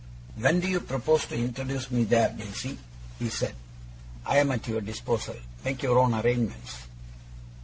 'When 0.35 0.59
do 0.59 0.67
you 0.67 0.79
propose 0.79 1.27
to 1.27 1.35
introduce 1.35 1.91
me 1.91 2.05
there, 2.05 2.29
Daisy?' 2.35 2.79
he 3.19 3.29
said. 3.29 3.53
'I 4.25 4.37
am 4.39 4.51
at 4.51 4.67
your 4.67 4.81
disposal. 4.81 5.35
Make 5.63 5.83
your 5.83 5.99
own 5.99 6.15
arrangements. 6.15 6.87